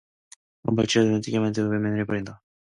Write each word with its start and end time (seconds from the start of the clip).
먼발치로 0.63 1.05
눈에 1.05 1.21
띄기만 1.21 1.49
해도 1.49 1.61
외면을 1.67 1.99
해버린다. 1.99 2.41